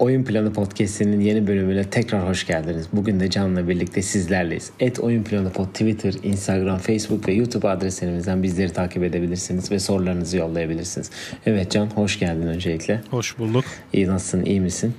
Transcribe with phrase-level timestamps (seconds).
[0.00, 2.86] Oyun Planı Podcast'inin yeni bölümüne tekrar hoş geldiniz.
[2.92, 4.70] Bugün de Can'la birlikte sizlerleyiz.
[4.80, 10.36] Et Oyun Planı Pod Twitter, Instagram, Facebook ve YouTube adreslerimizden bizleri takip edebilirsiniz ve sorularınızı
[10.36, 11.10] yollayabilirsiniz.
[11.46, 13.00] Evet Can hoş geldin öncelikle.
[13.10, 13.64] Hoş bulduk.
[13.92, 14.94] İyi nasılsın, iyi misin?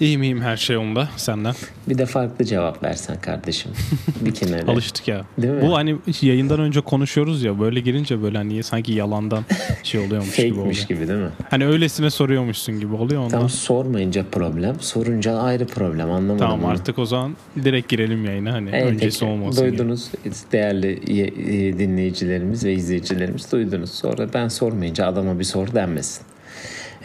[0.00, 1.54] İyiyim iyiyim her şey onda senden.
[1.88, 3.72] Bir de farklı cevap versen kardeşim.
[4.20, 4.70] Bir kenara.
[4.72, 5.24] Alıştık ya.
[5.38, 5.62] Değil mi?
[5.62, 9.44] Bu hani yayından önce konuşuyoruz ya böyle girince böyle hani sanki yalandan
[9.82, 10.84] şey oluyormuş gibi oluyor.
[10.88, 11.28] Gibi değil mi?
[11.50, 13.30] Hani öylesine soruyormuşsun gibi oluyor ondan.
[13.30, 16.50] Tam Tamam, sormayınca problem, sorunca ayrı problem anlamadım.
[16.64, 16.66] onu.
[16.66, 19.32] artık o zaman direkt girelim yayına hani Evet, öncesi peki.
[19.32, 19.66] olmasın.
[19.66, 19.78] gibi.
[19.78, 20.10] Duydunuz
[20.52, 21.26] değerli ye-
[21.68, 23.90] e, dinleyicilerimiz ve izleyicilerimiz duydunuz.
[23.90, 26.26] Sonra ben sormayınca adama bir sor denmesin.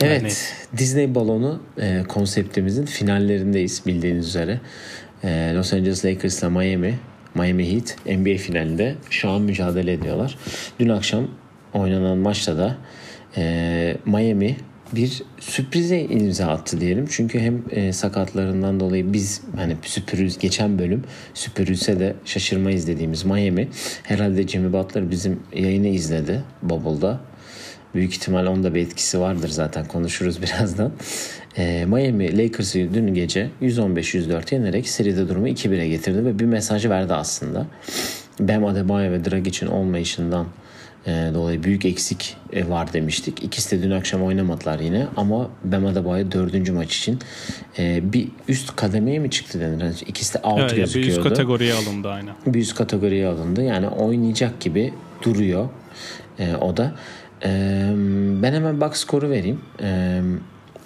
[0.01, 4.59] Evet Yani- Disney balonu e, konseptimizin finallerindeyiz bildiğiniz üzere.
[5.23, 6.99] E, Los Angeles Lakers ile Miami,
[7.35, 10.37] Miami Heat NBA finalinde şu an mücadele ediyorlar.
[10.79, 11.27] Dün akşam
[11.73, 12.77] oynanan maçta da
[13.37, 14.57] e, Miami
[14.95, 17.05] bir sürprize imza attı diyelim.
[17.09, 23.67] Çünkü hem e, sakatlarından dolayı biz hani süpürüz geçen bölüm süpürülse de şaşırmayız dediğimiz Miami
[24.03, 27.19] herhalde Jimmy Butler bizim yayını izledi Bubble'da.
[27.95, 30.91] Büyük ihtimal onda bir etkisi vardır zaten konuşuruz birazdan.
[31.57, 37.13] E, Miami Lakers'ı dün gece 115-104 yenerek seride durumu 2-1'e getirdi ve bir mesaj verdi
[37.13, 37.65] aslında.
[38.39, 40.47] Bam Adebayo ve Dragic'in olmayışından
[41.07, 43.43] e, dolayı büyük eksik e, var demiştik.
[43.43, 47.19] İkisi de dün akşam oynamadılar yine ama Bam Adebayo dördüncü maç için
[47.79, 49.81] e, bir üst kademeye mi çıktı denir?
[49.81, 52.35] Yani İkisi de out Evet, ya bir gözüküyordu üst kategoriye alındı aynen.
[52.45, 53.63] bir üst kategoriye alındı.
[53.63, 55.69] Yani oynayacak gibi duruyor
[56.39, 56.95] e, o da.
[57.43, 59.59] Ben hemen box skoru vereyim.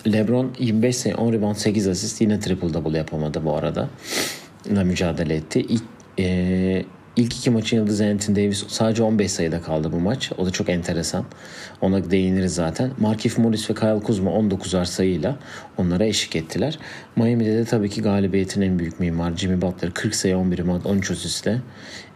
[0.07, 3.89] LeBron 25 sayı 10 rebound 8 asist yine triple double yapamadı bu arada.
[4.75, 5.59] La mücadele etti.
[5.59, 5.83] İlk,
[6.19, 10.31] e, ilk iki maçın yıldızı Anthony Davis sadece 15 sayıda kaldı bu maç.
[10.37, 11.25] O da çok enteresan.
[11.81, 12.91] Ona değiniriz zaten.
[12.99, 15.35] Markif Morris ve Kyle Kuzma 19'ar sayıyla
[15.77, 16.79] onlara eşlik ettiler.
[17.15, 21.11] Miami'de de tabii ki galibiyetin en büyük mimarı Jimmy Butler 40 sayı 11 rebound 13
[21.11, 21.61] asistle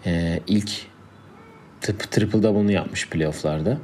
[0.06, 0.72] e, ilk
[1.82, 3.78] triple double'ını yapmış playofflarda.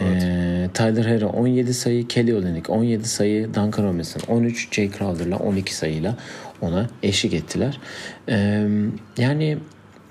[0.00, 5.74] Ee, Tyler Hero 17 sayı, Kelly Olynyk 17 sayı, Duncan Robinson 13, Jay Crowder'la 12
[5.74, 6.16] sayıyla
[6.60, 7.80] ona eşlik ettiler.
[8.28, 8.68] Ee,
[9.18, 9.58] yani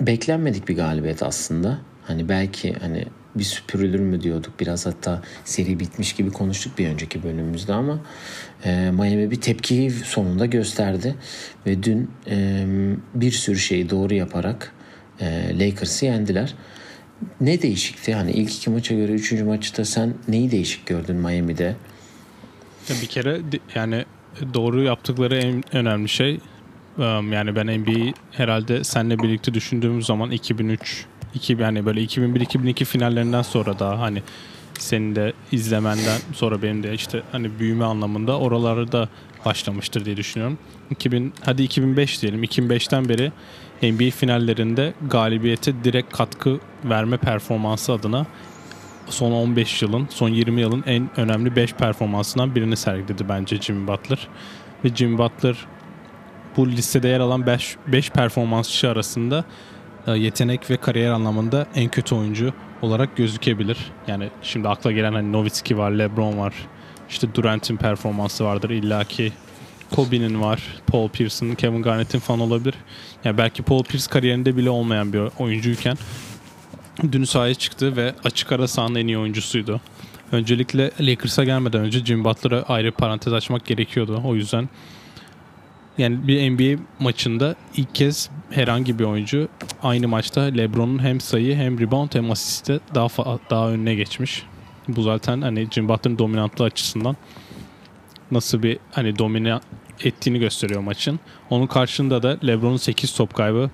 [0.01, 1.79] beklenmedik bir galibiyet aslında.
[2.03, 4.59] Hani belki hani bir süpürülür mü diyorduk.
[4.59, 7.99] Biraz hatta seri bitmiş gibi konuştuk bir önceki bölümümüzde ama
[8.65, 11.15] e, Miami bir tepkiyi sonunda gösterdi.
[11.65, 12.65] Ve dün e,
[13.15, 14.71] bir sürü şeyi doğru yaparak
[15.19, 16.55] e, Lakers'ı yendiler.
[17.41, 18.13] Ne değişikti?
[18.13, 21.75] Hani ilk iki maça göre üçüncü maçta sen neyi değişik gördün Miami'de?
[22.89, 23.41] Ya bir kere
[23.75, 24.05] yani
[24.53, 26.39] doğru yaptıkları en önemli şey
[26.97, 33.41] um, yani ben NBA'yi herhalde seninle birlikte düşündüğümüz zaman 2003 2 yani böyle 2001-2002 finallerinden
[33.41, 34.23] sonra daha hani
[34.79, 39.09] senin de izlemenden sonra benim de işte hani büyüme anlamında oralarda
[39.45, 40.57] başlamıştır diye düşünüyorum.
[40.89, 42.43] 2000 hadi 2005 diyelim.
[42.43, 43.31] 2005'ten beri
[43.81, 48.25] NBA finallerinde galibiyete direkt katkı verme performansı adına
[49.09, 54.27] son 15 yılın, son 20 yılın en önemli 5 performansından birini sergiledi bence Jimmy Butler.
[54.85, 55.55] Ve Jimmy Butler
[56.57, 59.45] bu listede yer alan 5 5 performansçı arasında
[60.07, 63.77] e, yetenek ve kariyer anlamında en kötü oyuncu olarak gözükebilir.
[64.07, 66.53] Yani şimdi akla gelen hani Nowitzki var, LeBron var.
[67.09, 69.31] İşte Durant'in performansı vardır illaki.
[69.95, 72.75] Kobe'nin var, Paul Pierce'ın, Kevin Garnett'in falan olabilir.
[73.23, 75.97] Yani belki Paul Pierce kariyerinde bile olmayan bir oyuncuyken
[77.11, 79.81] dün sahaya çıktı ve açık ara sahanın en iyi oyuncusuydu.
[80.31, 84.21] Öncelikle Lakers'a gelmeden önce Jimmy Butler'a ayrı parantez açmak gerekiyordu.
[84.25, 84.69] O yüzden
[85.97, 89.47] yani bir NBA maçında ilk kez herhangi bir oyuncu
[89.83, 93.07] aynı maçta LeBron'un hem sayı hem rebound hem asiste daha
[93.49, 94.43] daha önüne geçmiş.
[94.87, 97.15] Bu zaten hani Jimmy Butler'ın dominantlığı açısından
[98.31, 99.59] nasıl bir hani domine
[100.03, 101.19] ettiğini gösteriyor maçın.
[101.49, 103.69] Onun karşında da LeBron'un 8 top kaybı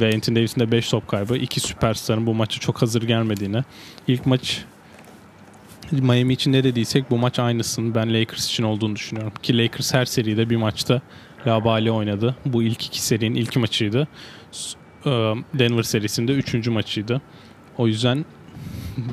[0.00, 1.36] ve Anthony Davis'in de 5 top kaybı.
[1.36, 3.62] İki süperstarın bu maça çok hazır gelmediğini.
[4.08, 4.64] İlk maç
[5.90, 9.32] Miami için ne dediysek bu maç aynısının ben Lakers için olduğunu düşünüyorum.
[9.42, 11.02] Ki Lakers her seride bir maçta
[11.46, 12.36] labali oynadı.
[12.46, 14.08] Bu ilk iki serinin ilk maçıydı.
[15.06, 15.10] E,
[15.54, 17.22] Denver serisinde üçüncü maçıydı.
[17.78, 18.24] O yüzden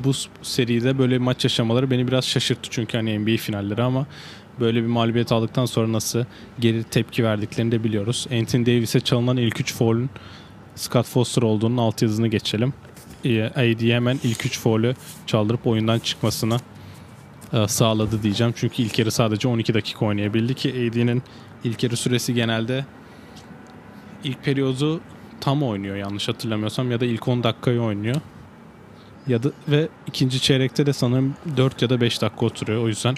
[0.03, 0.11] bu
[0.41, 4.06] seride böyle maç yaşamaları beni biraz şaşırttı çünkü hani NBA finalleri ama
[4.59, 6.23] böyle bir mağlubiyet aldıktan sonra nasıl
[6.59, 8.27] geri tepki verdiklerini de biliyoruz.
[8.39, 10.09] Anthony Davis'e çalınan ilk 3 foul'ün
[10.75, 12.73] Scott Foster olduğunun alt yazısını geçelim.
[13.56, 14.95] AD hemen ilk 3 foul'ü
[15.27, 16.57] çaldırıp oyundan çıkmasını
[17.53, 18.53] e, sağladı diyeceğim.
[18.56, 21.23] Çünkü ilk yarı sadece 12 dakika oynayabildi ki AD'nin
[21.63, 22.85] ilk yarı süresi genelde
[24.23, 25.01] ilk periyodu
[25.41, 28.15] tam oynuyor yanlış hatırlamıyorsam ya da ilk 10 dakikayı oynuyor.
[29.27, 32.83] Ya da ve ikinci çeyrekte de sanırım 4 ya da 5 dakika oturuyor.
[32.83, 33.15] O yüzden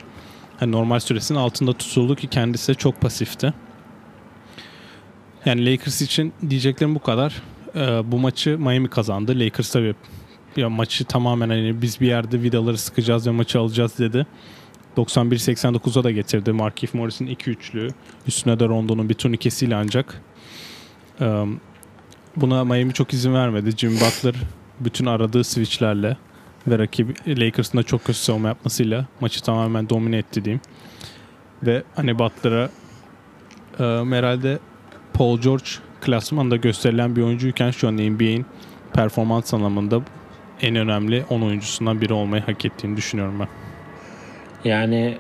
[0.61, 3.53] hani normal süresinin altında tutuldu ki kendisi de çok pasifti.
[5.45, 7.41] Yani Lakers için diyeceklerim bu kadar.
[7.75, 9.39] Ee, bu maçı Miami kazandı.
[9.39, 9.95] Lakers tabii
[10.57, 14.27] ya maçı tamamen hani biz bir yerde vidaları sıkacağız ve maçı alacağız dedi.
[14.97, 16.51] 91-89'a da getirdi.
[16.51, 17.89] Markif Morris'in 2 üçlü.
[18.27, 20.21] Üstüne de Rondo'nun bir turnikesiyle ancak.
[21.21, 21.45] Ee,
[22.35, 23.71] buna Miami çok izin vermedi.
[23.77, 24.35] Jimmy Butler
[24.79, 26.17] bütün aradığı switchlerle
[26.67, 30.61] ve rakip Lakers'ın da çok kötü savunma yapmasıyla maçı tamamen domine etti diyeyim.
[31.63, 32.69] Ve hani Butler'a
[33.79, 33.83] e,
[34.15, 34.59] herhalde
[35.13, 35.65] Paul George
[36.01, 38.45] klasmanda gösterilen bir oyuncuyken şu an NBA'in
[38.93, 40.01] performans anlamında
[40.61, 43.47] en önemli 10 oyuncusundan biri olmayı hak ettiğini düşünüyorum ben.
[44.69, 45.17] Yani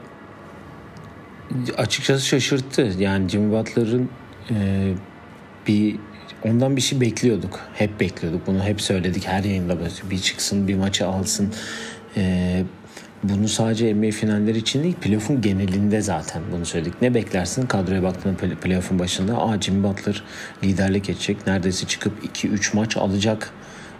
[1.77, 2.93] açıkçası şaşırttı.
[2.99, 4.09] Yani Jimmy Butler'ın
[4.51, 4.93] e,
[5.67, 5.95] bir
[6.45, 7.59] ondan bir şey bekliyorduk.
[7.73, 8.47] Hep bekliyorduk.
[8.47, 9.77] Bunu hep söyledik her yayında.
[10.09, 11.53] Bir çıksın, bir maçı alsın.
[12.17, 12.63] E,
[13.23, 16.93] bunu sadece NBA finalleri için değil, playoff'un genelinde zaten bunu söyledik.
[17.01, 19.41] Ne beklersin kadroya baktığında playoff'un başında?
[19.41, 20.23] Aa Jimmy Butler
[20.63, 21.47] liderlik edecek.
[21.47, 23.51] Neredeyse çıkıp 2-3 maç alacak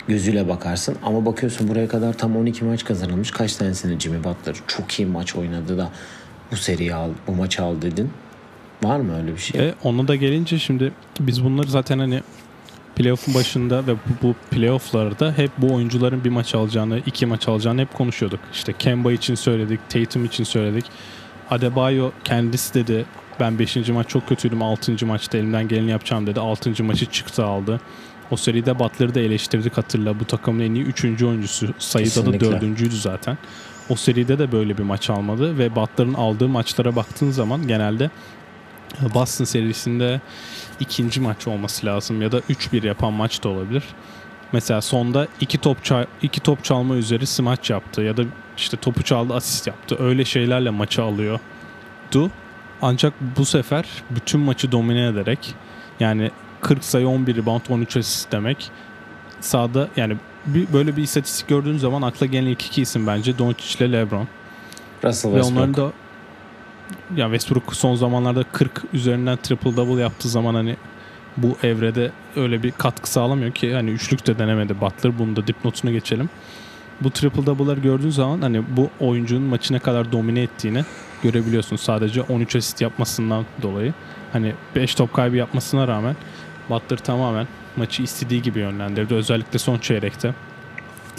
[0.08, 0.96] gözüyle bakarsın.
[1.04, 3.32] Ama bakıyorsun buraya kadar tam 12 maç kazanılmış.
[3.32, 5.90] Kaç tanesini Jimmy Butler çok iyi maç oynadı da
[6.52, 8.10] bu seriyi al, bu maçı al dedin.
[8.84, 9.62] Var mı öyle bir şey?
[9.62, 12.22] E, ona da gelince şimdi biz bunları zaten hani
[12.96, 17.82] playoff'un başında ve bu, bu playoff'larda hep bu oyuncuların bir maç alacağını, iki maç alacağını
[17.82, 18.40] hep konuşuyorduk.
[18.54, 20.86] İşte Kemba için söyledik, Tatum için söyledik.
[21.50, 23.06] Adebayo kendisi dedi
[23.40, 23.90] ben 5.
[23.90, 25.06] maç çok kötüydüm 6.
[25.06, 26.40] maçta elimden geleni yapacağım dedi.
[26.40, 26.84] 6.
[26.84, 27.82] maçı çıktı aldı.
[28.32, 30.20] O seride Butler'ı da eleştirdik hatırla.
[30.20, 31.04] Bu takımın en iyi 3.
[31.06, 31.74] oyuncusu.
[31.80, 32.52] Sayıda Kesinlikle.
[32.52, 33.38] da 4.'üydü zaten.
[33.90, 38.10] O seride de böyle bir maç almadı ve Butler'ın aldığı maçlara baktığın zaman genelde
[39.14, 40.22] Boston serisinde
[40.80, 43.84] ikinci maç olması lazım ya da 3-1 yapan maç da olabilir.
[44.52, 48.24] Mesela sonda iki top çal iki top çalma üzeri smaç yaptı ya da
[48.58, 49.98] işte topu çaldı asist yaptı.
[50.00, 51.40] Öyle şeylerle maçı alıyor.
[52.12, 52.32] Du.
[52.82, 55.56] Ancak bu sefer bütün maçı domine ederek
[56.00, 58.72] yani 40 sayı 11 rebound 13 asist demek.
[59.40, 63.86] Sağda yani bir, böyle bir istatistik gördüğün zaman akla gelen ilk iki isim bence Doncic
[63.86, 64.28] ile LeBron.
[65.04, 65.36] Russell Westbrook.
[65.36, 65.92] Ve onların da
[67.16, 70.78] ya Westbrook son zamanlarda 40 üzerinden triple double yaptığı zaman hani
[71.38, 75.20] bu evrede öyle bir katkı sağlamıyor ki hani üçlük de denemedi Butler.
[75.20, 76.30] Bunu da dipnotunu geçelim.
[77.02, 80.86] Bu triple double'ları gördüğün zaman hani bu oyuncunun maçı ne kadar domine ettiğini
[81.24, 81.76] görebiliyorsun.
[81.76, 83.94] Sadece 13 asist yapmasından dolayı.
[84.34, 86.16] Hani 5 top kaybı yapmasına rağmen
[86.70, 89.14] Butler tamamen maçı istediği gibi yönlendirdi.
[89.14, 90.34] Özellikle son çeyrekte.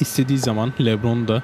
[0.00, 1.42] İstediği zaman LeBron da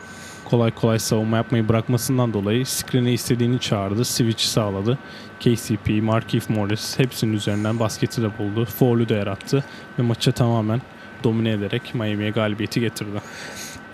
[0.50, 4.04] kolay kolay savunma yapmayı bırakmasından dolayı screen'e istediğini çağırdı.
[4.04, 4.98] Switch sağladı.
[5.40, 8.64] KCP, Markif Morris hepsinin üzerinden basketi de buldu.
[8.64, 9.64] Foul'ü de yarattı
[9.98, 10.82] ve maçı tamamen
[11.24, 13.20] domine ederek Miami'ye galibiyeti getirdi.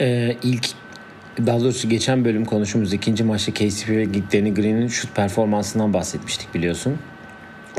[0.00, 0.66] Ee, ilk
[1.46, 6.98] daha doğrusu geçen bölüm konuştuğumuz ikinci maçta KCP ve Danny Green'in şut performansından bahsetmiştik biliyorsun.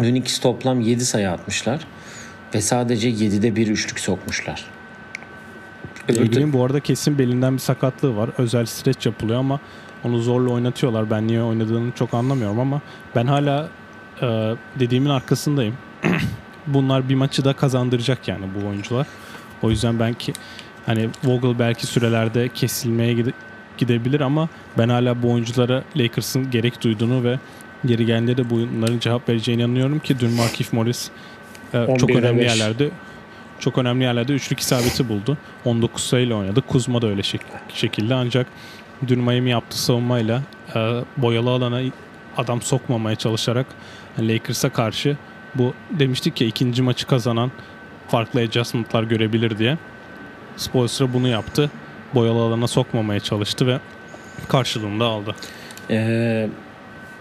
[0.04, 1.88] Dün ikisi toplam 7 sayı atmışlar
[2.56, 4.75] ve sadece 7'de bir üçlük sokmuşlar.
[6.10, 8.30] Öbür bu arada kesin belinden bir sakatlığı var.
[8.38, 9.60] Özel streç yapılıyor ama
[10.04, 11.10] onu zorla oynatıyorlar.
[11.10, 12.82] Ben niye oynadığını çok anlamıyorum ama
[13.16, 13.70] ben hala
[14.22, 15.78] e, dediğimin arkasındayım.
[16.68, 19.08] Bunlar bir maçı da kazandıracak yani bu oyuncular.
[19.62, 20.34] O yüzden belki
[20.86, 23.32] hani Vogel belki sürelerde kesilmeye gide,
[23.78, 27.40] gidebilir ama ben hala bu oyunculara Lakers'ın gerek duyduğunu ve
[27.86, 31.10] geri geldiğinde de bunların cevap vereceğine inanıyorum ki dün Markif Morris
[31.74, 32.52] e, çok önemli 5.
[32.52, 32.90] yerlerde
[33.60, 35.38] çok önemli yerlerde üçlük isabeti buldu.
[35.66, 36.62] 19 sayıyla oynadı.
[36.62, 37.40] Kuzma da öyle şek-
[37.74, 38.48] şekilde ancak
[39.08, 40.42] dün Miami yaptığı savunmayla
[40.76, 41.82] e, boyalı alana
[42.38, 43.66] adam sokmamaya çalışarak
[44.20, 45.18] Lakers'a karşı
[45.56, 47.52] bu demiştik ya ikinci maçı kazanan
[48.08, 49.78] farklı adjustment'lar görebilir diye.
[50.58, 51.72] Spoelstra bunu yaptı.
[52.16, 53.80] Boyalı alana sokmamaya çalıştı ve
[54.48, 55.36] karşılığında aldı.
[55.90, 56.50] Ee,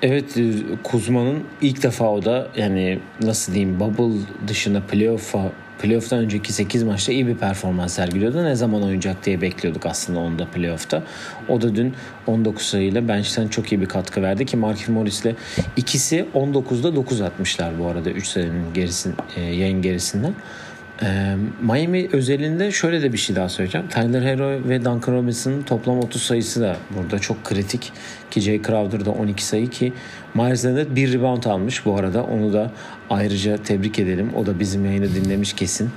[0.02, 0.36] evet
[0.82, 5.50] Kuzma'nın ilk defa o da yani nasıl diyeyim bubble dışında playoff'a
[5.82, 8.44] playoff'tan önceki 8 maçta iyi bir performans sergiliyordu.
[8.44, 11.02] Ne zaman oynayacak diye bekliyorduk aslında onu da playoff'ta.
[11.48, 11.94] O da dün
[12.26, 15.34] 19 sayıyla bench'ten çok iyi bir katkı verdi ki Markif Morris'le
[15.76, 20.34] ikisi 19'da 9 atmışlar bu arada 3 sayının gerisin, e, yayın gerisinden.
[21.02, 23.88] Ee, Miami özelinde şöyle de bir şey daha söyleyeceğim.
[23.88, 27.92] Tyler Hero ve Duncan Robinson'ın toplam 30 sayısı da burada çok kritik.
[28.30, 29.92] Ki Jay Crowder da 12 sayı ki
[30.34, 32.24] Myers Leonard bir rebound almış bu arada.
[32.24, 32.70] Onu da
[33.10, 34.30] ayrıca tebrik edelim.
[34.34, 35.90] O da bizim yayını dinlemiş kesin.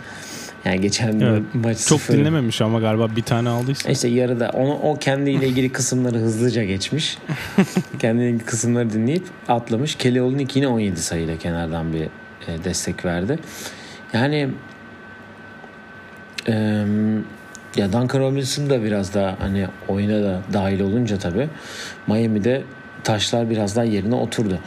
[0.65, 2.13] Yani geçen evet, maç çok sıfır.
[2.13, 3.89] dinlememiş ama galiba bir tane aldıysa.
[3.89, 7.17] İşte yarıda onu o kendiyle ilgili kısımları hızlıca geçmiş.
[7.99, 9.97] kendiyle ilgili kısımları dinleyip atlamış.
[10.05, 13.39] Olynyk yine 17 sayıyla kenardan bir e, destek verdi.
[14.13, 14.49] Yani
[16.47, 16.85] ee,
[17.75, 21.49] ya Duncan Robinson da biraz daha hani oyuna da dahil olunca tabii
[22.07, 22.63] Miami'de
[23.03, 24.59] taşlar biraz daha yerine oturdu.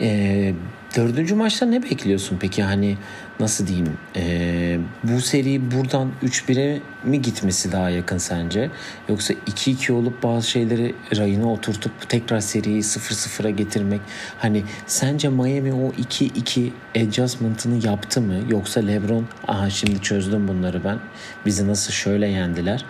[0.00, 0.54] E,
[0.96, 2.62] dördüncü maçta ne bekliyorsun peki?
[2.62, 2.96] Hani
[3.40, 3.98] nasıl diyeyim?
[4.16, 8.70] E, bu seri buradan 3-1'e mi gitmesi daha yakın sence?
[9.08, 14.00] Yoksa 2-2 olup bazı şeyleri rayına oturtup tekrar seriyi 0-0'a getirmek.
[14.38, 18.34] Hani sence Miami o 2-2 adjustment'ını yaptı mı?
[18.48, 20.98] Yoksa LeBron aha şimdi çözdüm bunları ben.
[21.46, 22.84] Bizi nasıl şöyle yendiler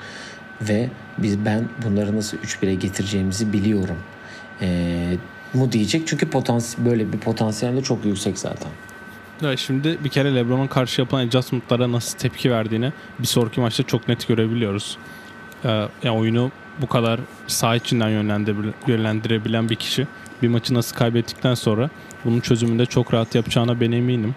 [0.63, 3.99] ve biz ben bunları nasıl 3-1'e getireceğimizi biliyorum.
[4.61, 5.17] Ee,
[5.55, 8.69] mu diyecek çünkü potansiyel böyle bir potansiyel de çok yüksek zaten.
[9.43, 14.09] Ya şimdi bir kere LeBron'un karşı yapılan adjustment'lara nasıl tepki verdiğini bir sonraki maçta çok
[14.09, 14.99] net görebiliyoruz.
[15.65, 18.09] Ee, yani oyunu bu kadar sağ içinden
[18.87, 20.07] yönlendirebilen bir kişi
[20.43, 21.91] bir maçı nasıl kaybettikten sonra
[22.25, 24.35] bunun çözümünde çok rahat yapacağına ben eminim.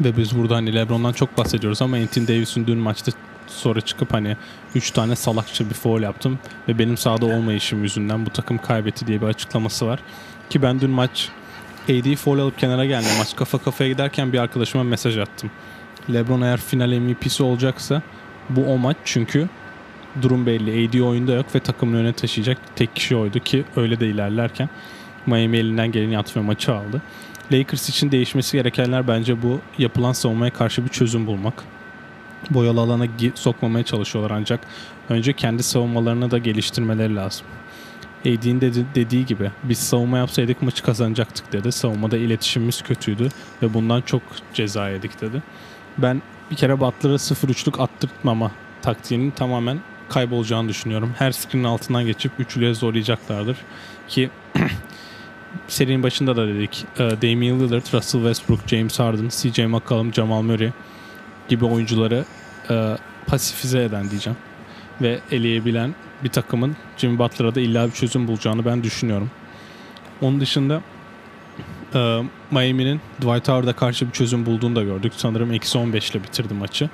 [0.00, 3.12] Ve biz burada hani LeBron'dan çok bahsediyoruz ama Anthony Davis'in dün maçta
[3.52, 4.36] sonra çıkıp hani
[4.74, 9.20] 3 tane salakça bir foul yaptım ve benim sahada olmayışım yüzünden bu takım kaybetti diye
[9.20, 10.00] bir açıklaması var.
[10.50, 11.28] Ki ben dün maç
[11.88, 13.10] AD foul alıp kenara geldim.
[13.18, 15.50] Maç kafa kafaya giderken bir arkadaşıma mesaj attım.
[16.12, 18.02] LeBron eğer final MVP'si olacaksa
[18.50, 19.48] bu o maç çünkü
[20.22, 20.88] durum belli.
[20.88, 24.68] AD oyunda yok ve takımın öne taşıyacak tek kişi oydu ki öyle de ilerlerken
[25.26, 27.02] Miami elinden geleni yaptı ve maçı aldı.
[27.52, 31.64] Lakers için değişmesi gerekenler bence bu yapılan savunmaya karşı bir çözüm bulmak.
[32.50, 34.60] Boyalı alana sokmamaya çalışıyorlar ancak
[35.08, 37.46] önce kendi savunmalarını da geliştirmeleri lazım.
[38.20, 41.72] AD'nin dedi, dediği gibi biz savunma yapsaydık maçı kazanacaktık dedi.
[41.72, 43.28] Savunmada iletişimimiz kötüydü
[43.62, 44.22] ve bundan çok
[44.54, 45.42] ceza yedik dedi.
[45.98, 48.50] Ben bir kere Butler'a 0-3'lük attırtmama
[48.82, 51.14] taktiğinin tamamen kaybolacağını düşünüyorum.
[51.18, 53.56] Her screen'in altından geçip üçlüye zorlayacaklardır.
[54.08, 54.30] Ki
[55.68, 56.86] serinin başında da dedik.
[56.98, 60.72] Damian Lillard, Russell Westbrook, James Harden, CJ McCollum, Jamal Murray
[61.48, 62.24] gibi oyuncuları
[62.70, 62.96] e,
[63.26, 64.38] pasifize eden diyeceğim.
[65.00, 65.94] Ve eleyebilen
[66.24, 69.30] bir takımın Jimmy Butler'a da illa bir çözüm bulacağını ben düşünüyorum.
[70.20, 70.82] Onun dışında
[71.94, 75.12] e, Miami'nin Dwight Howard'a karşı bir çözüm bulduğunu da gördük.
[75.16, 76.90] Sanırım eksi 15 ile bitirdi maçı.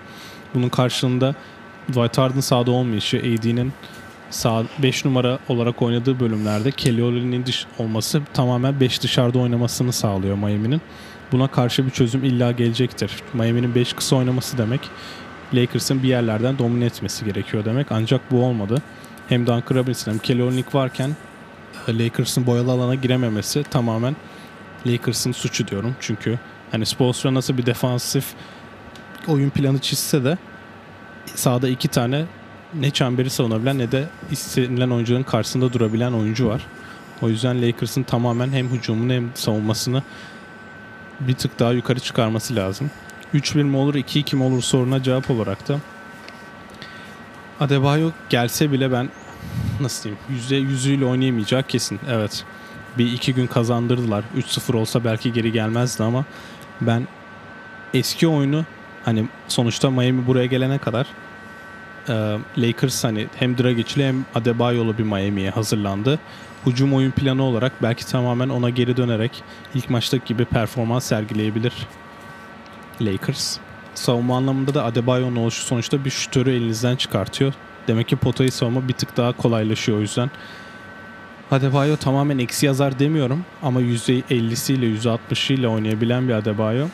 [0.55, 1.35] Bunun karşılığında
[1.89, 3.73] Dwight Howard'ın sahada olmayışı, AD'nin
[4.31, 10.81] sağ 5 numara olarak oynadığı bölümlerde Kelly dış olması tamamen 5 dışarıda oynamasını sağlıyor Miami'nin.
[11.33, 13.11] Buna karşı bir çözüm illa gelecektir.
[13.35, 14.81] Miami'nin 5 kısa oynaması demek
[15.55, 17.93] Lakers'ın bir yerlerden domine etmesi gerekiyor demek.
[17.93, 18.83] Ancak bu olmadı.
[19.29, 21.11] Hem Duncan Robinson hem Kelly Olynyk varken
[21.89, 24.17] e, Lakers'ın boyalı alana girememesi tamamen
[24.87, 25.97] Lakers'ın suçu diyorum.
[26.01, 26.39] Çünkü
[26.71, 28.25] hani Spoelstra nasıl bir defansif
[29.29, 30.39] oyun planı çizse de
[31.35, 32.25] sahada iki tane
[32.75, 36.67] ne çemberi savunabilen ne de istenilen oyuncuların karşısında durabilen oyuncu var.
[37.23, 40.03] O yüzden Lakers'ın tamamen hem hücumunu hem savunmasını
[41.21, 42.91] bir tık daha yukarı çıkarması lazım.
[43.35, 45.79] 3-1 mi olur 2-2 mi olur soruna cevap olarak da
[47.61, 49.09] Adebayo gelse bile ben
[49.81, 52.01] nasıl diyeyim yüzde yüzüyle oynayamayacak kesin.
[52.11, 52.45] Evet
[52.99, 54.25] bir iki gün kazandırdılar.
[54.37, 56.25] 3-0 olsa belki geri gelmezdi ama
[56.81, 57.09] ben
[57.95, 58.65] eski oyunu
[59.05, 61.07] hani sonuçta Miami buraya gelene kadar
[62.59, 66.19] Lakers hani hem Dragic'li hem Adebayo'lu bir Miami'ye hazırlandı.
[66.67, 69.43] Hücum oyun planı olarak belki tamamen ona geri dönerek
[69.75, 71.73] ilk maçtaki gibi performans sergileyebilir
[73.01, 73.59] Lakers.
[73.95, 77.53] Savunma anlamında da Adebayo'nun oluşu sonuçta bir şütörü elinizden çıkartıyor.
[77.89, 80.31] Demek ki potayı savunma bir tık daha kolaylaşıyor o yüzden.
[81.51, 86.87] Adebayo tamamen eksi yazar demiyorum ama %50'siyle %60'ıyla oynayabilen bir Adebayo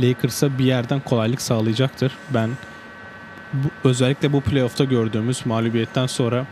[0.00, 2.12] Lakers'a bir yerden kolaylık sağlayacaktır.
[2.30, 2.50] Ben
[3.52, 6.46] bu, özellikle bu playoff'ta gördüğümüz mağlubiyetten sonra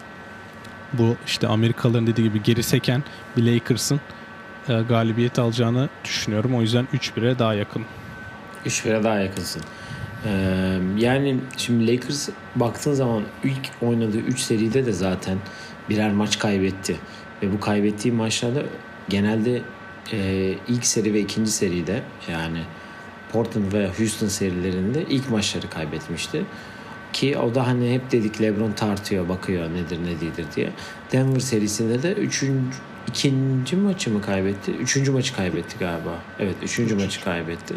[0.93, 3.03] bu işte Amerikalıların dediği gibi geri seken
[3.37, 4.01] bir Lakers'ın
[4.69, 6.55] e, galibiyet alacağını düşünüyorum.
[6.55, 7.85] O yüzden 3-1'e daha yakın.
[8.67, 9.63] 3-1'e daha yakınsın.
[10.25, 15.39] Ee, yani şimdi Lakers baktığın zaman ilk oynadığı 3 seride de zaten
[15.89, 16.97] birer maç kaybetti.
[17.43, 18.63] Ve bu kaybettiği maçlarda
[19.09, 19.63] genelde
[20.13, 22.63] e, ilk seri ve ikinci seride yani
[23.33, 26.45] Portland ve Houston serilerinde ilk maçları kaybetmişti.
[27.13, 30.71] Ki o da hani hep dedik LeBron tartıyor, bakıyor nedir ne değildir diye.
[31.13, 32.77] Denver serisinde de üçüncü,
[33.09, 34.73] ikinci maçı mı kaybetti?
[34.73, 36.19] Üçüncü maçı kaybetti galiba.
[36.39, 37.03] Evet üçüncü Üç.
[37.03, 37.75] maçı kaybetti.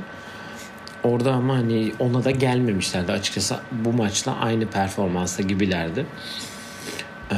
[1.04, 3.60] Orada ama hani ona da gelmemişlerdi açıkçası.
[3.72, 6.06] Bu maçla aynı performansta gibilerdi.
[7.32, 7.36] Ee,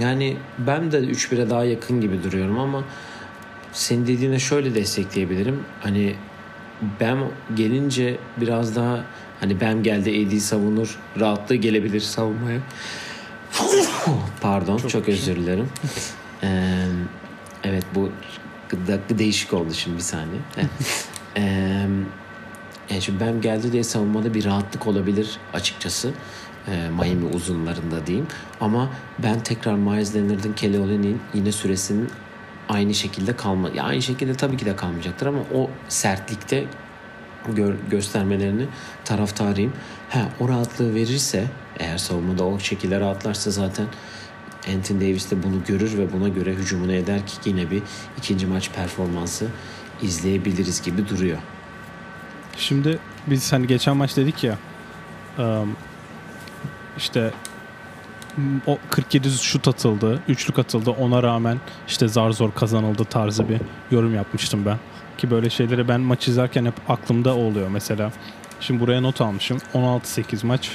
[0.00, 2.84] yani ben de 3-1'e daha yakın gibi duruyorum ama
[3.72, 5.64] senin dediğine şöyle destekleyebilirim.
[5.80, 6.14] Hani
[7.00, 7.18] ben
[7.54, 9.04] gelince biraz daha
[9.40, 12.60] hani ben geldi AD savunur rahatlığı gelebilir savunmaya.
[14.40, 15.68] Pardon çok, çok özür dilerim.
[16.42, 16.86] ee,
[17.64, 18.10] evet bu
[19.18, 20.40] değişik oldu şimdi bir saniye.
[21.36, 21.86] ee,
[22.90, 26.10] yani şimdi ben geldi diye savunmada bir rahatlık olabilir açıkçası.
[26.68, 28.26] e, Miami uzunlarında diyeyim.
[28.60, 32.10] Ama ben tekrar Miles Leonard'ın Kelly Olyny'nin yine süresinin
[32.70, 36.64] aynı şekilde kalma ya aynı şekilde tabii ki de kalmayacaktır ama o sertlikte
[37.54, 38.66] gö- göstermelerini
[39.04, 39.72] taraftarıyım.
[40.10, 41.46] Ha o rahatlığı verirse
[41.78, 43.86] eğer savunmada o şekilde rahatlarsa zaten
[44.74, 47.82] Anthony Davis de bunu görür ve buna göre hücumunu eder ki yine bir
[48.18, 49.46] ikinci maç performansı
[50.02, 51.38] izleyebiliriz gibi duruyor.
[52.56, 54.58] Şimdi biz hani geçen maç dedik ya
[56.96, 57.30] işte
[58.66, 60.90] o 47 şut atıldı, üçlük atıldı.
[60.90, 64.78] Ona rağmen işte zar zor kazanıldı tarzı bir yorum yapmıştım ben.
[65.18, 68.12] Ki böyle şeyleri ben maç izlerken hep aklımda oluyor mesela.
[68.60, 69.58] Şimdi buraya not almışım.
[69.74, 70.70] 16-8 maç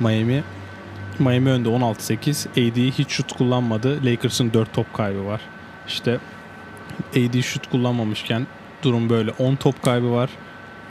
[0.00, 0.44] Miami.
[1.18, 2.48] Miami önde 16-8.
[2.48, 4.04] AD hiç şut kullanmadı.
[4.04, 5.40] Lakers'ın 4 top kaybı var.
[5.88, 6.18] İşte
[7.12, 8.46] AD şut kullanmamışken
[8.82, 9.30] durum böyle.
[9.30, 10.30] 10 top kaybı var.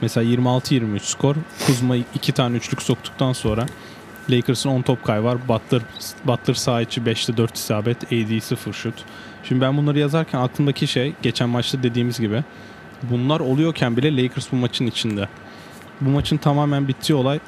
[0.00, 1.36] Mesela 26-23 skor.
[1.66, 3.66] Kuzma 2 tane üçlük soktuktan sonra
[4.30, 5.48] Lakers'ın 10 top kaybı var.
[5.48, 5.82] Butler,
[6.24, 8.04] Butler sağ içi 5'te 4 isabet.
[8.04, 8.94] AD 0 şut.
[9.44, 12.44] Şimdi ben bunları yazarken aklımdaki şey geçen maçta dediğimiz gibi
[13.02, 15.28] bunlar oluyorken bile Lakers bu maçın içinde.
[16.00, 17.38] Bu maçın tamamen bittiği olay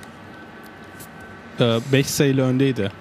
[1.92, 2.92] 5 sayılı öndeydi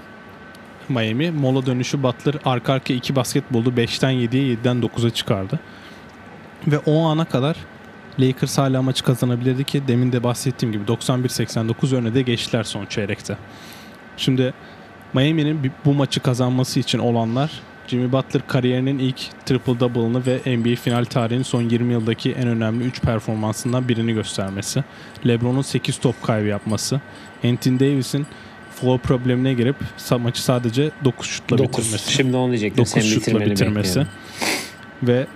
[0.89, 1.31] Miami.
[1.31, 3.73] Mola dönüşü Butler arka arka 2 basket buldu.
[3.77, 5.59] 5'ten 7'ye 7'den 9'a çıkardı.
[6.67, 7.55] Ve o ana kadar
[8.19, 13.37] Lakers hala maçı kazanabilirdi ki demin de bahsettiğim gibi 91-89 öne de geçtiler son çeyrekte.
[14.17, 14.53] Şimdi
[15.13, 17.51] Miami'nin bu maçı kazanması için olanlar
[17.87, 22.83] Jimmy Butler kariyerinin ilk triple double'ını ve NBA final tarihinin son 20 yıldaki en önemli
[22.83, 24.83] 3 performansından birini göstermesi.
[25.27, 27.01] LeBron'un 8 top kaybı yapması.
[27.43, 28.27] Anthony Davis'in
[28.75, 29.75] flow problemine girip
[30.19, 31.83] maçı sadece 9 şutla 9.
[31.83, 32.13] bitirmesi.
[32.13, 32.85] Şimdi onu diyecektim.
[32.85, 33.99] 9 şutla bitirmesi.
[33.99, 34.11] Bekliyorum.
[35.03, 35.27] Ve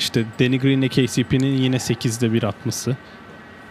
[0.00, 2.96] işte Danny Green'le KCP'nin yine 8'de 1 atması.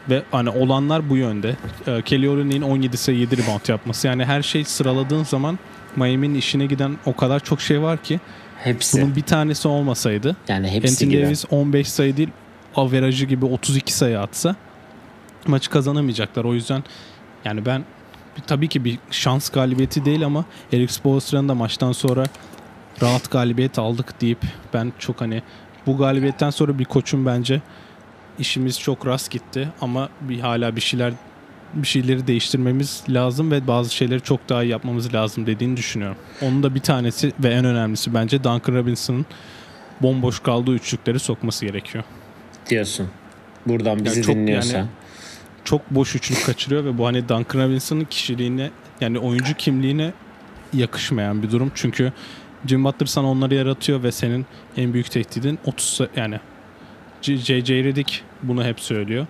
[0.10, 1.56] Ve hani olanlar bu yönde.
[1.88, 4.08] Ee, Kelly Olynyk'in 17 sayı 7 rebound yapması.
[4.08, 5.60] Yani her şey sıraladığın zaman
[5.96, 8.20] Miami'nin işine giden o kadar çok şey var ki
[8.58, 9.02] Hepsi.
[9.02, 11.26] bunun bir tanesi olmasaydı yani hepsi Anthony gibi.
[11.26, 12.30] Davis 15 sayı değil
[12.76, 14.56] averajı gibi 32 sayı atsa
[15.48, 16.44] maçı kazanamayacaklar.
[16.44, 16.84] O yüzden
[17.46, 17.84] yani ben
[18.48, 22.26] tabii ki bir şans galibiyeti değil ama Eric Spoelstra'nın da maçtan sonra
[23.02, 24.39] rahat galibiyet aldık deyip
[24.74, 25.42] ben çok hani
[25.86, 27.62] bu galibiyetten sonra bir koçun bence
[28.39, 31.13] işimiz çok rast gitti ama bir hala bir şeyler
[31.74, 36.18] bir şeyleri değiştirmemiz lazım ve bazı şeyleri çok daha iyi yapmamız lazım dediğini düşünüyorum.
[36.42, 39.26] Onun da bir tanesi ve en önemlisi bence Duncan Robinson'ın
[40.02, 42.04] bomboş kaldığı üçlükleri sokması gerekiyor.
[42.70, 43.08] Diyorsun.
[43.65, 44.78] Buradan bizi Yani çok dinliyorsa.
[44.78, 44.88] yani-
[45.63, 50.12] Çok boş üçlük kaçırıyor ve bu hani Duncan Robinson'ın kişiliğine yani oyuncu kimliğine
[50.74, 51.72] yakışmayan bir durum.
[51.76, 52.13] Çünkü
[52.67, 54.45] Jim Butler sana onları yaratıyor ve senin
[54.78, 56.39] en büyük tehdidin 30 sa- yani
[57.22, 57.84] J.J.
[57.84, 59.28] Redick bunu hep söylüyor.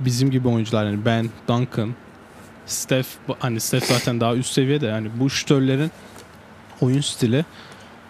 [0.00, 1.94] Bizim gibi oyuncular yani ben, Duncan,
[2.66, 3.06] Steph
[3.38, 5.90] hani Steph zaten daha üst seviyede yani bu şütörlerin
[6.80, 7.44] oyun stili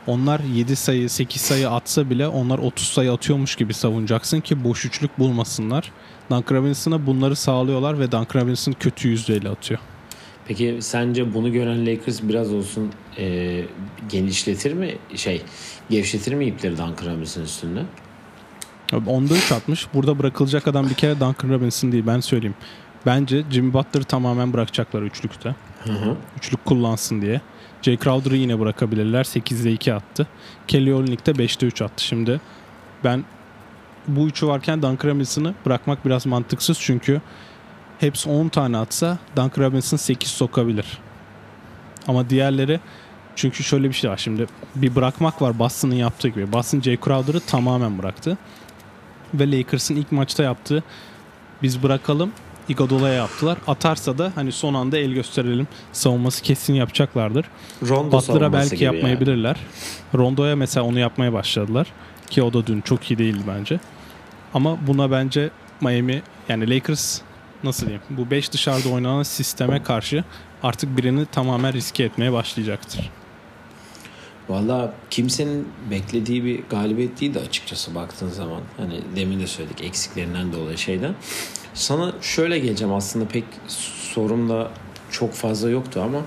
[0.07, 4.85] onlar 7 sayı 8 sayı atsa bile onlar 30 sayı atıyormuş gibi savunacaksın ki boş
[4.85, 5.92] üçlük bulmasınlar.
[6.31, 9.81] Duncan Robinson'a bunları sağlıyorlar ve Duncan Robinson kötü yüzdeyle atıyor.
[10.50, 13.64] Peki sence bunu gören Lakers biraz olsun e,
[14.08, 15.42] genişletir mi şey
[15.90, 17.82] gevşetir mi ipleri Duncan Robinson üstünde?
[18.92, 19.86] Abi Onda 3 atmış.
[19.94, 22.54] Burada bırakılacak adam bir kere Duncan Robinson değil ben söyleyeyim.
[23.06, 25.54] Bence Jimmy Butler'ı tamamen bırakacaklar üçlükte.
[25.84, 26.16] Hı hı.
[26.38, 27.40] Üçlük kullansın diye.
[27.82, 29.24] Jay Crowder'ı yine bırakabilirler.
[29.24, 30.26] 8'de 2 attı.
[30.68, 32.04] Kelly Olynyk de 5'te 3 attı.
[32.04, 32.40] Şimdi
[33.04, 33.24] ben
[34.08, 37.20] bu üçü varken Duncan Robinson'ı bırakmak biraz mantıksız çünkü
[38.00, 40.98] hepsi 10 tane atsa Duncan Robinson 8 sokabilir.
[42.08, 42.80] Ama diğerleri
[43.36, 46.52] çünkü şöyle bir şey var şimdi bir bırakmak var Boston'ın yaptığı gibi.
[46.52, 48.38] Boston Jay Crowder'ı tamamen bıraktı.
[49.34, 50.82] Ve Lakers'ın ilk maçta yaptığı
[51.62, 52.32] biz bırakalım
[52.68, 53.58] Iguodala'ya yaptılar.
[53.66, 57.46] Atarsa da hani son anda el gösterelim savunması kesin yapacaklardır.
[57.88, 59.56] Rondo Butler'a belki yapmayabilirler.
[60.14, 61.86] Rondo'ya mesela onu yapmaya başladılar.
[62.30, 63.80] Ki o da dün çok iyi değildi bence.
[64.54, 67.20] Ama buna bence Miami yani Lakers
[67.64, 70.25] nasıl diyeyim bu 5 dışarıda oynanan sisteme karşı
[70.62, 73.11] artık birini tamamen riske etmeye başlayacaktır.
[74.49, 78.61] Valla kimsenin beklediği bir galibiyet değil de açıkçası baktığın zaman.
[78.77, 81.14] Hani demin de söyledik eksiklerinden dolayı şeyden.
[81.75, 83.44] Sana şöyle geleceğim aslında pek
[84.14, 84.70] sorum da
[85.11, 86.23] çok fazla yoktu ama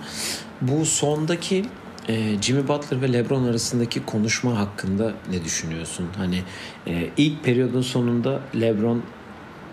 [0.62, 1.65] bu sondaki
[2.08, 6.08] e, Jimmy Butler ve LeBron arasındaki konuşma hakkında ne düşünüyorsun?
[6.17, 6.43] Hani
[6.88, 9.04] e, ilk periyodun sonunda LeBron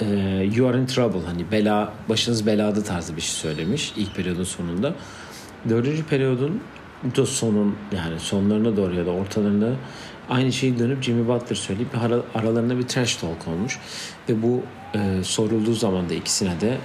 [0.00, 0.06] e,
[0.54, 4.94] you are in trouble hani bela başınız belada tarzı bir şey söylemiş ilk periyodun sonunda.
[5.68, 6.60] Dördüncü periyodun
[7.16, 9.72] da sonun yani sonlarına doğru ya da ortalarında
[10.30, 11.88] aynı şeyi dönüp Jimmy Butler söyleyip
[12.34, 13.78] aralarında bir trash talk olmuş
[14.28, 14.62] ve bu
[14.94, 16.78] e, sorulduğu zaman da ikisine de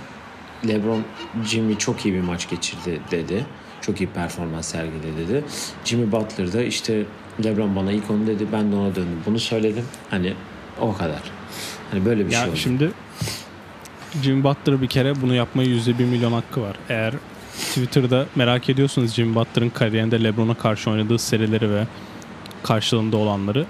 [0.67, 1.01] LeBron
[1.45, 3.45] Jimmy çok iyi bir maç geçirdi dedi.
[3.81, 5.43] Çok iyi performans sergiledi dedi.
[5.85, 7.03] Jimmy Butler da işte
[7.43, 8.47] LeBron bana ilk onu dedi.
[8.53, 9.19] Ben de ona döndüm.
[9.25, 9.85] Bunu söyledim.
[10.09, 10.33] Hani
[10.81, 11.21] o kadar.
[11.91, 12.57] Hani böyle bir Ya şey oldu.
[12.57, 12.91] şimdi
[14.23, 16.75] Jimmy Butler bir kere bunu yapmaya yüzde bir milyon hakkı var.
[16.89, 17.13] Eğer
[17.57, 21.87] Twitter'da merak ediyorsanız Jimmy Butler'ın kariyerinde LeBron'a karşı oynadığı serileri ve
[22.63, 23.65] karşılığında olanları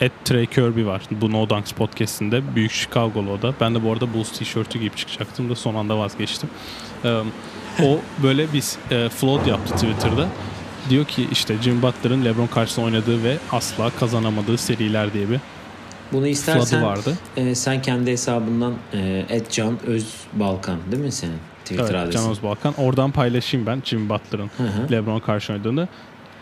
[0.00, 1.02] Ed Trey Kirby var.
[1.10, 2.56] Bu No Dunks podcastinde.
[2.56, 3.54] Büyük Chicago'lu o da.
[3.60, 6.48] Ben de bu arada Bulls tişörtü giyip çıkacaktım da son anda vazgeçtim.
[7.04, 7.22] E,
[7.82, 10.28] o böyle bir e, flood yaptı Twitter'da.
[10.90, 15.40] Diyor ki işte Jimmy Butler'ın LeBron karşısında oynadığı ve asla kazanamadığı seriler diye bir
[16.12, 17.18] Bunu istersen vardı.
[17.36, 22.18] e, sen kendi hesabından e, Can Özbalkan değil mi senin Twitter Evet, adresin?
[22.20, 22.74] Can Özbalkan.
[22.74, 24.50] Oradan paylaşayım ben Jimmy Butler'ın.
[24.90, 25.88] LeBron'a karşı oynadığını.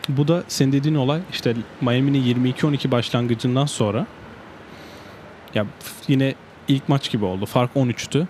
[0.09, 4.07] Bu da senin dediğin olay işte Miami'nin 22-12 başlangıcından sonra
[5.55, 5.66] ya
[6.09, 6.35] yine
[6.68, 7.46] ilk maç gibi oldu.
[7.46, 8.27] Fark 13'tü.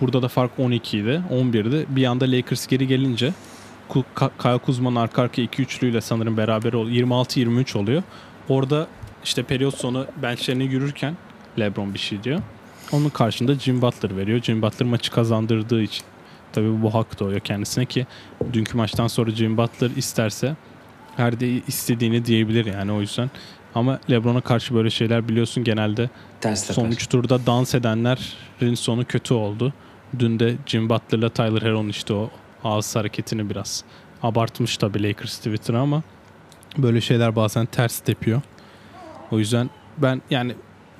[0.00, 1.22] Burada da fark 12 idi.
[1.32, 1.86] 11'di.
[1.88, 3.32] Bir anda Lakers geri gelince
[4.42, 8.02] Kyle Kuzma'nın arka arka 2 üçlüyle sanırım beraber ol 26-23 oluyor.
[8.48, 8.86] Orada
[9.24, 11.16] işte periyot sonu benchlerine yürürken
[11.58, 12.40] LeBron bir şey diyor.
[12.92, 14.42] Onun karşında Jim Butler veriyor.
[14.42, 16.04] Jim Butler maçı kazandırdığı için
[16.52, 18.06] tabii bu hak doğuyor kendisine ki
[18.52, 20.56] dünkü maçtan sonra Jim Butler isterse
[21.16, 23.30] her de istediğini diyebilir yani o yüzden.
[23.74, 26.10] Ama LeBron'a karşı böyle şeyler biliyorsun genelde
[26.40, 29.72] Ters son 3 turda dans edenlerin sonu kötü oldu.
[30.18, 32.30] Dün de Jim Butler'la Tyler Herro'nun işte o
[32.64, 33.84] ağız hareketini biraz
[34.22, 36.02] abartmış tabii Lakers Twitter'a ama
[36.78, 38.42] böyle şeyler bazen ters tepiyor.
[39.34, 40.54] O yüzden ben yani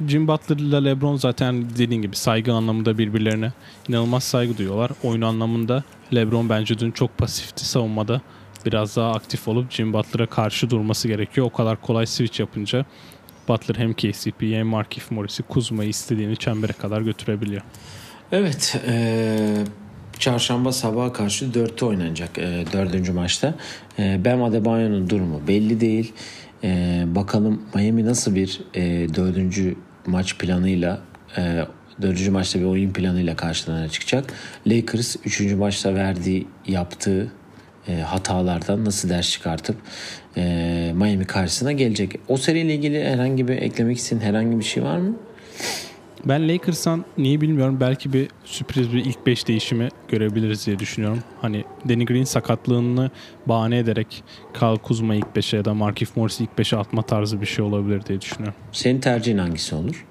[0.08, 3.52] Jim Butler'la LeBron zaten dediğin gibi saygı anlamında birbirlerine
[3.88, 4.90] inanılmaz saygı duyuyorlar.
[5.02, 8.20] Oyun anlamında LeBron bence dün çok pasifti savunmada.
[8.66, 11.46] Biraz daha aktif olup Jim Butler'a karşı durması gerekiyor.
[11.46, 12.84] O kadar kolay switch yapınca
[13.48, 17.62] Butler hem KCP'yi hem Markif Morris'i Kuzma'yı istediğini çembere kadar götürebiliyor.
[18.32, 18.76] Evet.
[18.86, 19.64] E,
[20.18, 23.54] çarşamba sabaha karşı 4'te oynanacak e, dördüncü maçta.
[23.98, 26.12] E, Bam Adebayo'nun durumu belli değil.
[26.64, 31.00] E, bakalım Miami nasıl bir e, dördüncü maç planıyla
[31.38, 31.64] e,
[32.02, 34.24] dördüncü maçta bir oyun planıyla karşılarına çıkacak.
[34.66, 37.32] Lakers üçüncü maçta verdiği yaptığı
[37.88, 39.76] e, hatalardan nasıl ders çıkartıp
[40.36, 42.20] e, Miami karşısına gelecek.
[42.28, 45.16] O seriyle ilgili herhangi bir eklemek istediğin herhangi bir şey var mı?
[46.26, 51.18] Ben Lakers'tan niye bilmiyorum belki bir sürpriz bir ilk 5 değişimi görebiliriz diye düşünüyorum.
[51.42, 53.10] Hani Danny Green sakatlığını
[53.46, 57.46] bahane ederek Kyle Kuzma ilk 5'e ya da Markif Morris'i ilk 5'e atma tarzı bir
[57.46, 58.54] şey olabilir diye düşünüyorum.
[58.72, 60.06] Senin tercihin hangisi olur?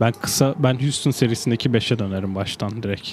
[0.00, 3.10] Ben kısa ben Houston serisindeki 5'e dönerim baştan direkt.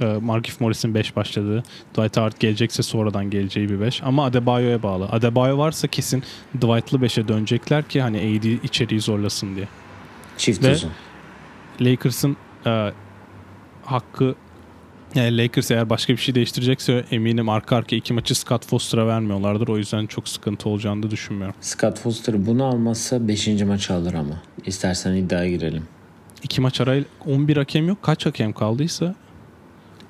[0.00, 1.62] Ee, Markif Morris'in 5 başladığı.
[1.92, 4.02] Dwight Howard gelecekse sonradan geleceği bir 5.
[4.02, 5.04] Ama Adebayo'ya bağlı.
[5.04, 6.22] Adebayo varsa kesin
[6.56, 9.68] Dwight'lı 5'e dönecekler ki hani AD içeriği zorlasın diye.
[10.38, 10.90] Çift Ve- uzun.
[11.80, 12.92] Lakers'ın e,
[13.84, 14.34] hakkı
[15.14, 19.68] yani Lakers eğer başka bir şey değiştirecekse eminim arka arka iki maçı Scott Foster'a vermiyorlardır.
[19.68, 21.54] O yüzden çok sıkıntı olacağını da düşünmüyorum.
[21.60, 23.48] Scott Foster bunu almazsa 5.
[23.62, 24.42] maçı alır ama.
[24.66, 25.84] İstersen iddiaya girelim.
[26.42, 28.02] İki maç arayla 11 hakem yok.
[28.02, 29.14] Kaç hakem kaldıysa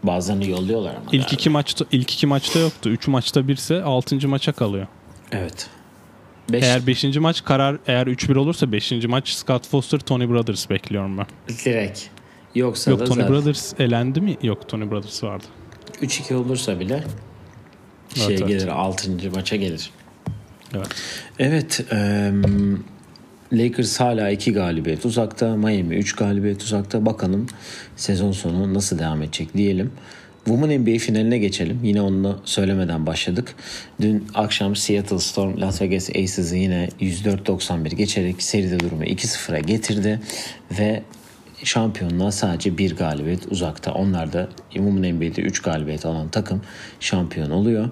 [0.03, 1.01] Bazılarını yolluyorlar ama.
[1.05, 1.29] ilk galiba.
[1.33, 2.91] iki maçta ilk iki maçta yoktu.
[2.91, 4.87] Üç maçta birse altıncı maça kalıyor.
[5.33, 5.71] Evet.
[6.53, 11.19] 5 Eğer beşinci maç karar eğer 3-1 olursa beşinci maç Scott Foster Tony Brothers bekliyorum
[11.19, 11.27] ben.
[11.65, 12.01] direkt.
[12.55, 14.37] Yoksa Yok da Tony zaten Brothers elendi mi?
[14.43, 15.45] Yok Tony Brothers vardı.
[16.03, 17.05] 3-2 olursa bile
[18.15, 18.49] şey Evet, evet.
[18.49, 19.11] gelir 6.
[19.35, 19.91] maça gelir.
[20.75, 20.89] Evet.
[21.39, 21.87] Evet.
[21.93, 22.85] em,
[23.53, 25.57] Lakers hala 2 galibiyet uzakta.
[25.57, 27.07] Miami 3 galibiyet uzakta.
[27.07, 27.47] Bakalım
[27.97, 29.93] sezon sonu nasıl devam edecek diyelim.
[30.45, 31.81] Women NBA finaline geçelim.
[31.83, 33.55] Yine onu söylemeden başladık.
[34.01, 40.21] Dün akşam Seattle Storm Las Vegas Aces'ı yine 104-91 geçerek seride durumu 2-0'a getirdi.
[40.79, 41.03] Ve
[41.65, 43.93] şampiyonluğa sadece bir galibiyet uzakta.
[43.93, 46.63] Onlar da Women NBA'de 3 galibiyet alan takım
[47.01, 47.91] şampiyon oluyor.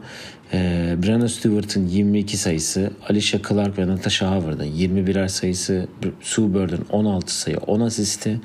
[0.52, 5.88] Ee, Brenna Stewart'ın 22 sayısı, Alicia Clark ve Natasha Howard'ın 21'er sayısı,
[6.20, 8.40] Sue Bird'ın 16 sayı, 10 asisti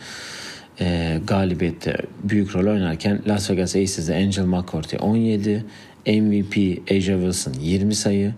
[0.82, 5.66] e, galibiyette büyük rol oynarken Las Vegas Aces'de Angel McCourt'e 17,
[6.08, 8.34] MVP Asia Wilson 20 sayı,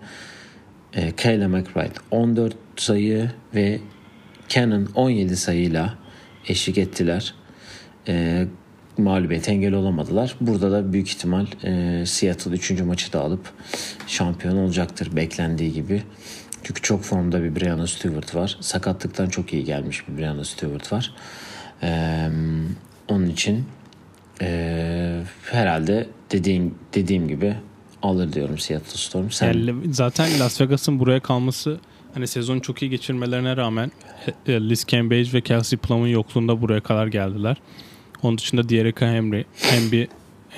[0.94, 3.78] e, Kayla McBride 14 sayı ve
[4.48, 5.94] Cannon 17 sayıyla
[6.48, 7.34] eşlik ettiler.
[8.08, 8.46] E,
[8.98, 10.36] mağlubiyet engel olamadılar.
[10.40, 12.70] Burada da büyük ihtimal e, Seattle 3.
[12.70, 13.52] maçı da alıp
[14.06, 16.02] şampiyon olacaktır beklendiği gibi.
[16.62, 18.58] Çünkü çok formda bir Brianna Stewart var.
[18.60, 21.14] Sakatlıktan çok iyi gelmiş bir Brianna Stewart var.
[21.82, 22.28] E,
[23.08, 23.64] onun için
[24.40, 27.54] e, herhalde dediğim, dediğim gibi
[28.02, 29.30] alır diyorum Seattle Storm.
[29.30, 31.80] Sen Yani zaten Las Vegas'ın buraya kalması
[32.14, 33.92] hani sezonu çok iyi geçirmelerine rağmen
[34.46, 37.56] e, e, Liz Cambage ve Kelsey Plum'un yokluğunda buraya kadar geldiler.
[38.22, 40.08] Onun dışında De'Erica Henry hem bir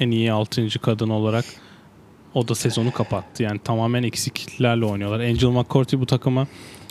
[0.00, 0.68] en iyi 6.
[0.82, 1.44] kadın olarak
[2.34, 3.42] o da sezonu kapattı.
[3.42, 5.20] Yani tamamen eksikliklerle oynuyorlar.
[5.20, 6.46] Angel McCourty bu takıma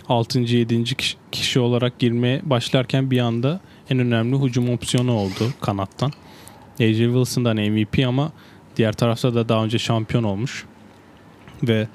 [0.09, 0.39] 6.
[0.39, 0.83] 7.
[1.31, 3.59] kişi olarak girmeye başlarken bir anda
[3.91, 6.11] en önemli hücum opsiyonu oldu kanattan.
[6.79, 8.31] AJ Wilson'dan MVP ama
[8.77, 10.65] diğer tarafta da daha önce şampiyon olmuş.
[11.63, 11.87] Ve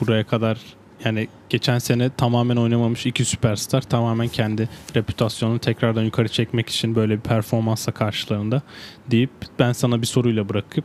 [0.00, 0.58] buraya kadar
[1.04, 7.16] yani geçen sene tamamen oynamamış iki süperstar tamamen kendi reputasyonunu tekrardan yukarı çekmek için böyle
[7.16, 8.62] bir performansla karşılarında
[9.10, 10.84] deyip ben sana bir soruyla bırakıp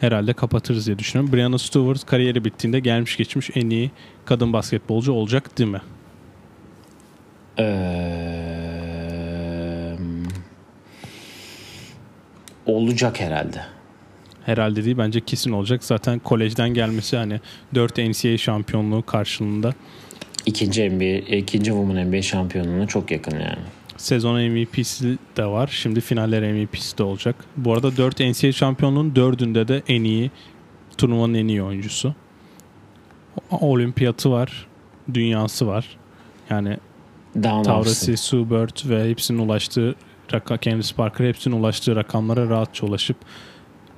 [0.00, 1.32] herhalde kapatırız diye düşünüyorum.
[1.32, 3.90] Brianna Stewart kariyeri bittiğinde gelmiş geçmiş en iyi
[4.24, 5.80] kadın basketbolcu olacak değil mi?
[7.58, 8.35] Ee,
[12.66, 13.60] olacak herhalde.
[14.46, 15.84] Herhalde değil bence kesin olacak.
[15.84, 17.40] Zaten kolejden gelmesi hani
[17.74, 19.74] 4 NCAA şampiyonluğu karşılığında.
[20.46, 23.58] İkinci NBA, ikinci Women NBA şampiyonluğuna çok yakın yani.
[23.96, 25.70] Sezon MVP'si de var.
[25.72, 27.36] Şimdi finaller MVP'si de olacak.
[27.56, 30.30] Bu arada 4 NCAA şampiyonluğun 4'ünde de en iyi
[30.98, 32.14] turnuvanın en iyi oyuncusu.
[33.50, 34.66] Olimpiyatı var.
[35.14, 35.96] Dünyası var.
[36.50, 36.76] Yani
[37.34, 39.94] Down Taurasi, Sue Bird ve hepsinin ulaştığı
[40.34, 43.16] rakam, Candice Parker hepsinin ulaştığı rakamlara rahatça ulaşıp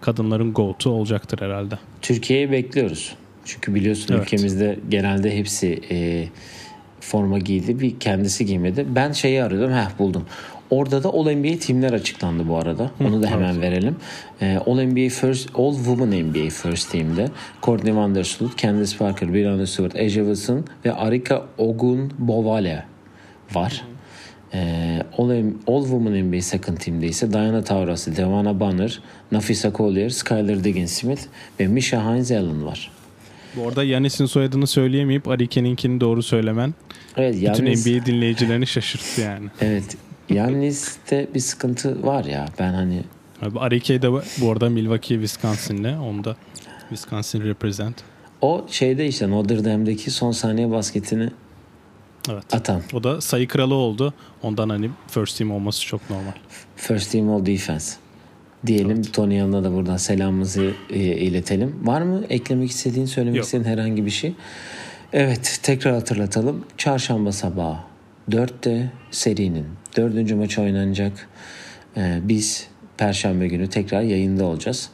[0.01, 1.79] kadınların GOAT'u olacaktır herhalde.
[2.03, 3.15] Türkiye'yi bekliyoruz.
[3.45, 4.23] Çünkü biliyorsun Evet.
[4.23, 6.29] ülkemizde genelde hepsi e,
[7.01, 7.81] forma giydi.
[7.81, 8.87] Bir kendisi giymedi.
[8.89, 9.73] Ben şeyi arıyordum.
[9.73, 10.27] Heh buldum.
[10.71, 12.91] Orada da All NBA timler açıklandı bu arada.
[13.01, 13.97] Onu da hemen verelim.
[14.41, 17.29] E, All NBA First, All Women NBA First Team'de
[17.63, 22.85] Courtney Vandersloot, Candice Parker, Brianna Stewart, Aja Wilson ve Arika Ogun Bovale
[23.55, 23.85] var.
[24.55, 25.31] Ee, All,
[25.67, 29.01] All Women NBA Second Team'de ise Diana Taurasi, Devana Banner,
[29.33, 31.21] Nafisa Collier, Skylar Diggins Smith
[31.61, 32.91] ve Misha Hines Allen var.
[33.57, 36.75] Bu arada Yanis'in soyadını söyleyemeyip Arike'ninkini doğru söylemen
[37.17, 39.47] Evet, bütün Yannis, NBA dinleyicilerini şaşırttı yani.
[39.61, 39.97] evet,
[40.31, 42.47] Yannis'te bir sıkıntı var ya.
[42.59, 43.03] Ben hani
[43.43, 45.99] Abi Arike de bu arada Milwaukee, Wisconsin'le.
[46.01, 46.37] Onda
[46.89, 47.95] Wisconsin represent.
[48.41, 51.29] o şeyde işte Notre Dame'deki son saniye basketini
[52.31, 52.55] Evet.
[52.55, 54.15] atan O da sayı kralı oldu.
[54.43, 56.33] Ondan hani first team olması çok normal.
[56.77, 57.97] First Team All Defense.
[58.67, 61.87] Diyelim Tony yanına da buradan selamımızı e, iletelim.
[61.87, 63.45] Var mı eklemek istediğin, söylemek Yok.
[63.45, 64.35] istediğin herhangi bir şey?
[65.13, 66.65] Evet, tekrar hatırlatalım.
[66.77, 67.79] Çarşamba sabahı
[68.31, 71.29] 4'te serinin dördüncü maçı oynanacak.
[71.97, 74.91] Ee, biz Perşembe günü tekrar yayında olacağız.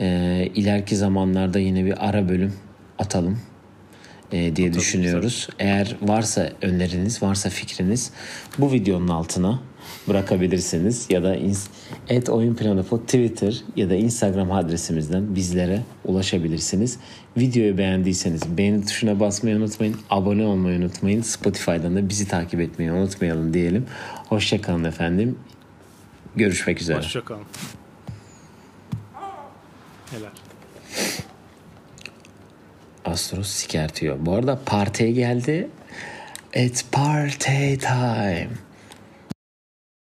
[0.00, 2.52] Ee, ileriki zamanlarda yine bir ara bölüm
[2.98, 3.38] atalım
[4.32, 5.48] e, diye düşünüyoruz.
[5.58, 8.10] Eğer varsa öneriniz, varsa fikriniz
[8.58, 9.60] bu videonun altına
[10.08, 11.36] bırakabilirsiniz ya da
[12.08, 16.98] et oyun planı Pod Twitter ya da Instagram adresimizden bizlere ulaşabilirsiniz.
[17.36, 19.96] Videoyu beğendiyseniz beğeni tuşuna basmayı unutmayın.
[20.10, 21.22] Abone olmayı unutmayın.
[21.22, 23.86] Spotify'dan da bizi takip etmeyi unutmayalım diyelim.
[24.28, 25.38] Hoşçakalın efendim.
[26.36, 26.98] Görüşmek üzere.
[26.98, 27.44] Hoşçakalın.
[30.10, 30.30] Helal.
[33.04, 34.16] Astros sikertiyor.
[34.20, 35.68] Bu arada partiye geldi.
[36.54, 38.69] It's party time.